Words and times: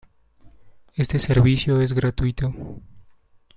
Este 0.95 1.19
servicio 1.19 1.79
es 1.79 1.93
gratuito. 1.93 2.51